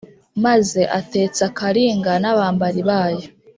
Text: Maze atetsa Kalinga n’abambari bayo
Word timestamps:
Maze 0.45 0.81
atetsa 0.99 1.45
Kalinga 1.57 2.13
n’abambari 2.19 2.81
bayo 2.89 3.25